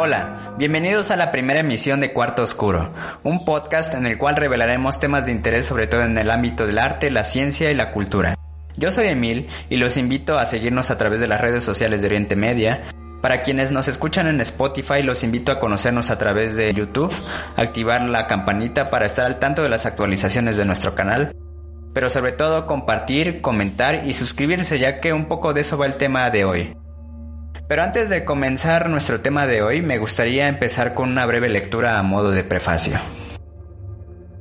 [0.00, 5.00] Hola, bienvenidos a la primera emisión de Cuarto Oscuro, un podcast en el cual revelaremos
[5.00, 8.36] temas de interés sobre todo en el ámbito del arte, la ciencia y la cultura.
[8.76, 12.06] Yo soy Emil y los invito a seguirnos a través de las redes sociales de
[12.06, 12.84] Oriente Media.
[13.20, 17.12] Para quienes nos escuchan en Spotify, los invito a conocernos a través de YouTube,
[17.56, 21.34] activar la campanita para estar al tanto de las actualizaciones de nuestro canal,
[21.92, 25.94] pero sobre todo compartir, comentar y suscribirse ya que un poco de eso va el
[25.94, 26.76] tema de hoy.
[27.68, 31.98] Pero antes de comenzar nuestro tema de hoy, me gustaría empezar con una breve lectura
[31.98, 32.98] a modo de prefacio.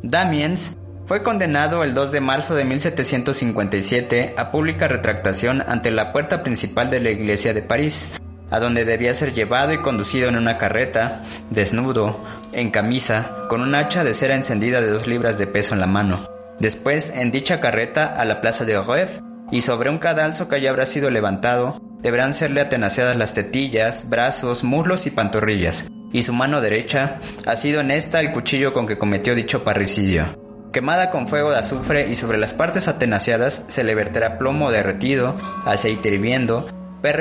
[0.02, 6.42] Damiens fue condenado el 2 de marzo de 1757 a pública retractación ante la puerta
[6.42, 8.06] principal de la iglesia de París,
[8.50, 12.24] a donde debía ser llevado y conducido en una carreta, desnudo,
[12.54, 15.88] en camisa, con un hacha de cera encendida de dos libras de peso en la
[15.88, 16.30] mano.
[16.60, 19.20] Después, en dicha carreta, a la plaza de Oref,
[19.52, 24.64] y sobre un cadalso que allí habrá sido levantado, deberán serle atenaciadas las tetillas, brazos,
[24.64, 28.98] muslos y pantorrillas, y su mano derecha ha sido en esta el cuchillo con que
[28.98, 30.38] cometió dicho parricidio.
[30.72, 35.36] Quemada con fuego de azufre y sobre las partes atenaciadas se le verterá plomo derretido,
[35.66, 36.68] aceite hirviendo,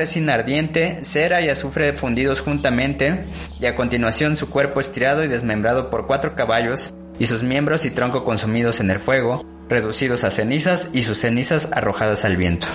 [0.07, 3.25] sin ardiente, cera y azufre fundidos juntamente,
[3.61, 7.91] y a continuación su cuerpo estirado y desmembrado por cuatro caballos, y sus miembros y
[7.91, 12.67] tronco consumidos en el fuego, reducidos a cenizas y sus cenizas arrojadas al viento.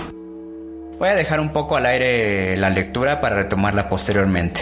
[1.02, 4.60] Voy a dejar un poco al aire la lectura para retomarla posteriormente.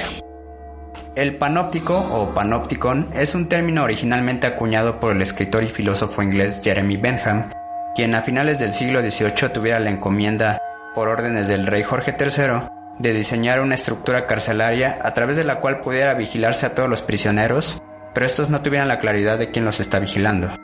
[1.14, 6.62] El panóptico o panopticon es un término originalmente acuñado por el escritor y filósofo inglés
[6.64, 7.50] Jeremy Bentham,
[7.94, 10.62] quien a finales del siglo XVIII tuviera la encomienda,
[10.94, 15.56] por órdenes del rey Jorge III, de diseñar una estructura carcelaria a través de la
[15.56, 17.82] cual pudiera vigilarse a todos los prisioneros,
[18.14, 20.56] pero estos no tuvieran la claridad de quién los está vigilando.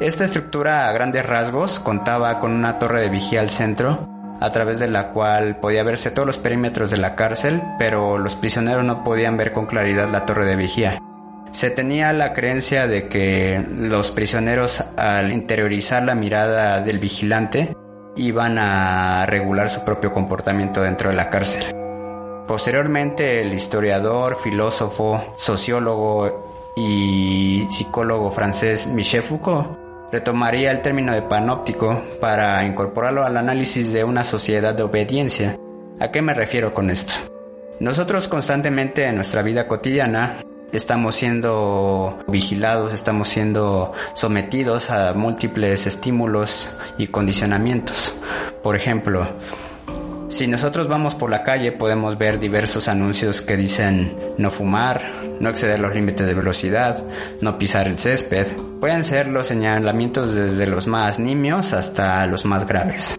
[0.00, 4.78] Esta estructura a grandes rasgos contaba con una torre de vigía al centro, a través
[4.78, 9.04] de la cual podía verse todos los perímetros de la cárcel, pero los prisioneros no
[9.04, 11.00] podían ver con claridad la torre de vigía.
[11.52, 17.76] Se tenía la creencia de que los prisioneros al interiorizar la mirada del vigilante
[18.16, 21.64] iban a regular su propio comportamiento dentro de la cárcel.
[22.46, 29.83] Posteriormente el historiador, filósofo, sociólogo y psicólogo francés Michel Foucault
[30.14, 35.58] retomaría el término de panóptico para incorporarlo al análisis de una sociedad de obediencia.
[35.98, 37.14] ¿A qué me refiero con esto?
[37.80, 40.36] Nosotros constantemente en nuestra vida cotidiana
[40.70, 48.14] estamos siendo vigilados, estamos siendo sometidos a múltiples estímulos y condicionamientos.
[48.62, 49.26] Por ejemplo,
[50.34, 55.48] si nosotros vamos por la calle podemos ver diversos anuncios que dicen no fumar, no
[55.48, 57.04] exceder los límites de velocidad,
[57.40, 58.48] no pisar el césped.
[58.80, 63.16] Pueden ser los señalamientos desde los más nimios hasta los más graves.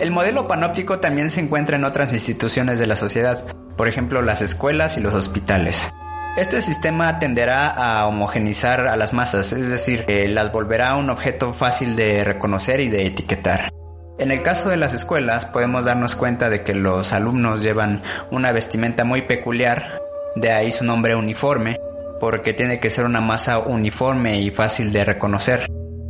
[0.00, 3.44] El modelo panóptico también se encuentra en otras instituciones de la sociedad,
[3.76, 5.92] por ejemplo las escuelas y los hospitales.
[6.38, 11.94] Este sistema tenderá a homogenizar a las masas, es decir, las volverá un objeto fácil
[11.94, 13.70] de reconocer y de etiquetar.
[14.16, 18.52] En el caso de las escuelas podemos darnos cuenta de que los alumnos llevan una
[18.52, 20.00] vestimenta muy peculiar,
[20.36, 21.80] de ahí su nombre uniforme,
[22.20, 25.66] porque tiene que ser una masa uniforme y fácil de reconocer.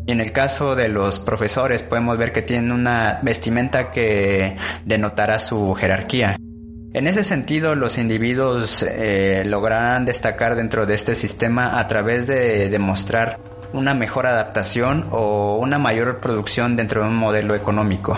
[0.07, 4.55] Y en el caso de los profesores podemos ver que tienen una vestimenta que
[4.85, 6.37] denotará su jerarquía.
[6.93, 12.69] En ese sentido, los individuos eh, lograrán destacar dentro de este sistema a través de
[12.69, 13.41] demostrar
[13.75, 18.17] una mejor adaptación o una mayor producción dentro de un modelo económico.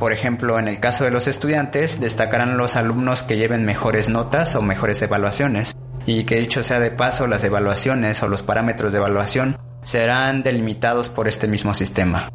[0.00, 4.56] Por ejemplo, en el caso de los estudiantes, destacarán los alumnos que lleven mejores notas
[4.56, 5.76] o mejores evaluaciones,
[6.06, 11.08] y que dicho sea de paso, las evaluaciones o los parámetros de evaluación serán delimitados
[11.08, 12.30] por este mismo sistema.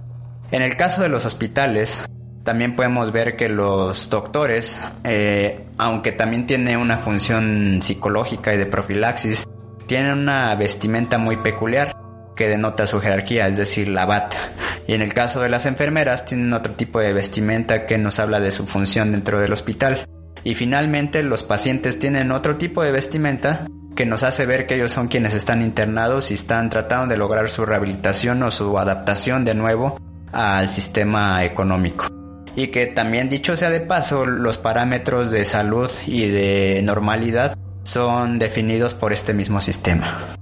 [0.52, 2.02] En el caso de los hospitales,
[2.44, 8.66] también podemos ver que los doctores, eh, aunque también tiene una función psicológica y de
[8.66, 9.48] profilaxis,
[9.88, 11.96] tienen una vestimenta muy peculiar
[12.40, 14.38] que denota su jerarquía, es decir, la bata.
[14.88, 18.40] Y en el caso de las enfermeras tienen otro tipo de vestimenta que nos habla
[18.40, 20.08] de su función dentro del hospital.
[20.46, 24.94] Y finalmente los pacientes tienen otro tipo de vestimenta que nos hace ver que ellos
[24.94, 29.56] son quienes están internados y están tratando de lograr su rehabilitación o su adaptación de
[29.56, 30.00] nuevo
[30.32, 32.08] al sistema económico.
[32.56, 38.40] Y que también dicho sea de paso, los parámetros de salud y de normalidad son
[38.40, 40.39] definidos por este mismo sistema.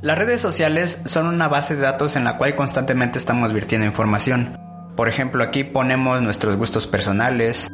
[0.00, 4.56] Las redes sociales son una base de datos en la cual constantemente estamos virtiendo información.
[4.94, 7.68] Por ejemplo, aquí ponemos nuestros gustos personales,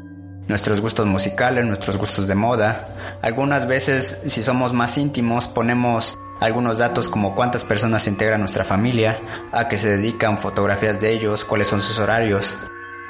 [0.48, 3.18] nuestros gustos musicales, nuestros gustos de moda.
[3.20, 9.18] Algunas veces, si somos más íntimos, ponemos algunos datos como cuántas personas integran nuestra familia,
[9.52, 12.56] a qué se dedican, fotografías de ellos, cuáles son sus horarios.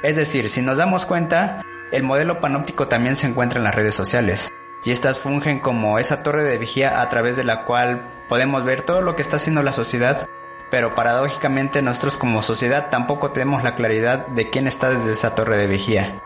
[0.03, 1.61] Es decir, si nos damos cuenta,
[1.93, 4.51] el modelo panóptico también se encuentra en las redes sociales.
[4.85, 8.83] Y estas fungen como esa torre de vigía a través de la cual podemos ver
[8.83, 10.29] todo lo que está haciendo la sociedad,
[10.69, 15.57] pero paradójicamente nosotros como sociedad tampoco tenemos la claridad de quién está desde esa torre
[15.57, 16.21] de vigía.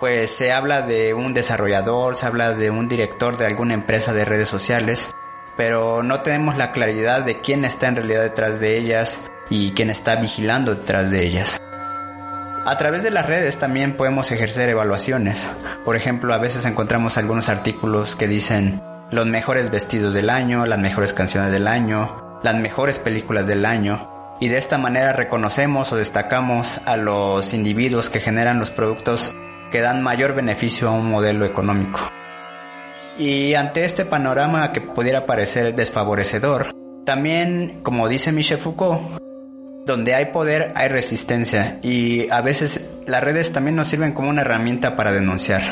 [0.00, 4.24] Pues se habla de un desarrollador, se habla de un director de alguna empresa de
[4.24, 5.14] redes sociales,
[5.56, 9.90] pero no tenemos la claridad de quién está en realidad detrás de ellas y quién
[9.90, 11.60] está vigilando detrás de ellas.
[12.66, 15.46] A través de las redes también podemos ejercer evaluaciones.
[15.84, 18.80] Por ejemplo, a veces encontramos algunos artículos que dicen
[19.10, 24.10] los mejores vestidos del año, las mejores canciones del año, las mejores películas del año,
[24.40, 29.30] y de esta manera reconocemos o destacamos a los individuos que generan los productos
[29.70, 32.00] que dan mayor beneficio a un modelo económico.
[33.18, 36.74] Y ante este panorama que pudiera parecer desfavorecedor,
[37.04, 39.22] también, como dice Michel Foucault,
[39.86, 44.42] donde hay poder hay resistencia y a veces las redes también nos sirven como una
[44.42, 45.62] herramienta para denunciar.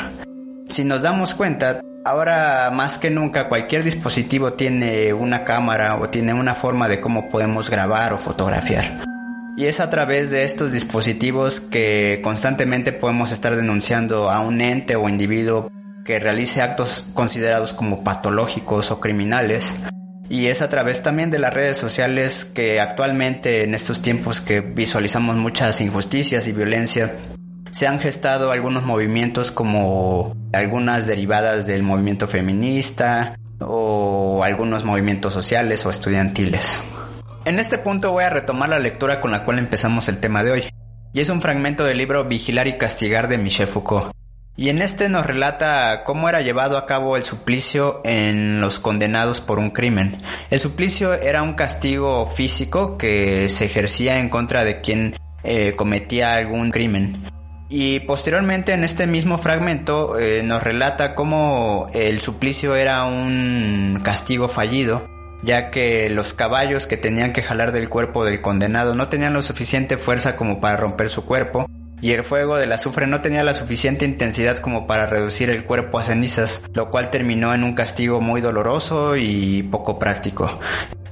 [0.69, 6.35] Si nos damos cuenta, ahora más que nunca cualquier dispositivo tiene una cámara o tiene
[6.35, 9.03] una forma de cómo podemos grabar o fotografiar.
[9.57, 14.97] Y es a través de estos dispositivos que constantemente podemos estar denunciando a un ente
[14.97, 15.71] o individuo
[16.05, 19.75] que realice actos considerados como patológicos o criminales
[20.33, 24.63] y es a través también de las redes sociales que actualmente en estos tiempos que
[24.63, 27.19] visualizamos muchas injusticias y violencia
[27.71, 35.85] se han gestado algunos movimientos como algunas derivadas del movimiento feminista o algunos movimientos sociales
[35.85, 36.81] o estudiantiles.
[37.45, 40.51] En este punto voy a retomar la lectura con la cual empezamos el tema de
[40.51, 40.65] hoy,
[41.13, 44.11] y es un fragmento del libro Vigilar y Castigar de Michel Foucault.
[44.55, 49.41] Y en este nos relata cómo era llevado a cabo el suplicio en los condenados
[49.41, 50.17] por un crimen.
[50.51, 56.35] El suplicio era un castigo físico que se ejercía en contra de quien eh, cometía
[56.35, 57.17] algún crimen.
[57.71, 64.51] Y posteriormente en este mismo fragmento eh, nos relata cómo el suplicio era un castigo
[64.51, 65.09] fallido,
[65.43, 69.41] ya que los caballos que tenían que jalar del cuerpo del condenado no tenían lo
[69.41, 71.67] suficiente fuerza como para romper su cuerpo,
[72.03, 76.01] y el fuego del azufre no tenía la suficiente intensidad como para reducir el cuerpo
[76.01, 80.59] a cenizas, lo cual terminó en un castigo muy doloroso y poco práctico.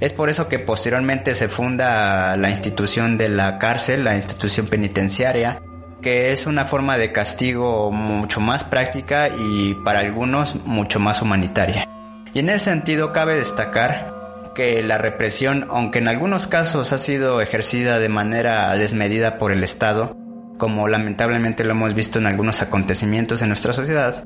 [0.00, 5.62] Es por eso que posteriormente se funda la institución de la cárcel, la institución penitenciaria,
[6.02, 11.86] que es una forma de castigo mucho más práctica y para algunos mucho más humanitaria.
[12.34, 14.12] Y en ese sentido cabe destacar
[14.56, 19.62] que la represión, aunque en algunos casos ha sido ejercida de manera desmedida por el
[19.62, 20.16] Estado,
[20.60, 24.22] como lamentablemente lo hemos visto en algunos acontecimientos en nuestra sociedad,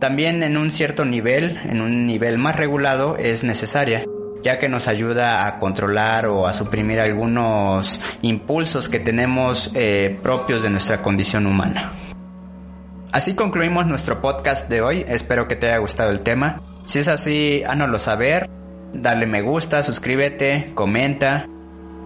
[0.00, 4.04] también en un cierto nivel, en un nivel más regulado, es necesaria,
[4.42, 10.62] ya que nos ayuda a controlar o a suprimir algunos impulsos que tenemos eh, propios
[10.62, 11.90] de nuestra condición humana.
[13.10, 16.62] Así concluimos nuestro podcast de hoy, espero que te haya gustado el tema.
[16.86, 18.48] Si es así, hánoslo saber,
[18.94, 21.46] dale me gusta, suscríbete, comenta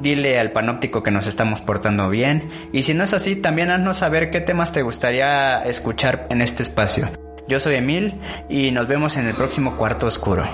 [0.00, 3.98] dile al panóptico que nos estamos portando bien y si no es así también haznos
[3.98, 7.08] saber qué temas te gustaría escuchar en este espacio.
[7.48, 8.14] Yo soy Emil
[8.48, 10.46] y nos vemos en el próximo cuarto oscuro.